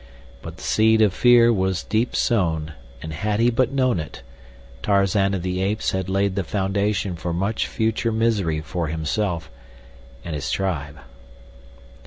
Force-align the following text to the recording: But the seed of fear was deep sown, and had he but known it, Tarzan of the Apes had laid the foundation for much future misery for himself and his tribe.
But 0.41 0.57
the 0.57 0.63
seed 0.63 0.99
of 1.03 1.13
fear 1.13 1.53
was 1.53 1.83
deep 1.83 2.15
sown, 2.15 2.73
and 3.03 3.13
had 3.13 3.39
he 3.39 3.51
but 3.51 3.71
known 3.71 3.99
it, 3.99 4.23
Tarzan 4.81 5.35
of 5.35 5.43
the 5.43 5.61
Apes 5.61 5.91
had 5.91 6.09
laid 6.09 6.35
the 6.35 6.43
foundation 6.43 7.15
for 7.15 7.33
much 7.33 7.67
future 7.67 8.11
misery 8.11 8.61
for 8.61 8.87
himself 8.87 9.51
and 10.25 10.33
his 10.33 10.49
tribe. 10.49 10.97